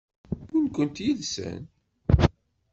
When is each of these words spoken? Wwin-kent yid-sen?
Wwin-kent 0.49 1.03
yid-sen? 1.03 1.61